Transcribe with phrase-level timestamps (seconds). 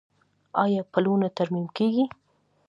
[0.63, 2.05] آیا پلونه ترمیم کیږي؟